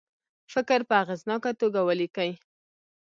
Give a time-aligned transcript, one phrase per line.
[0.53, 2.31] فکر په اغیزناکه توګه ولیکي.